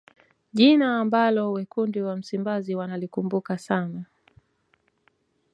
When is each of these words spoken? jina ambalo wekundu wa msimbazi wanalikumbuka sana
jina 0.53 0.99
ambalo 0.99 1.51
wekundu 1.51 2.05
wa 2.07 2.15
msimbazi 2.15 2.75
wanalikumbuka 2.75 3.57
sana 3.57 4.05